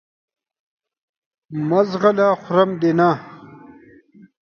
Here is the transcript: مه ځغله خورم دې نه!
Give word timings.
مه 1.67 1.79
ځغله 1.89 2.27
خورم 2.41 2.71
دې 2.81 2.91
نه! 2.99 3.09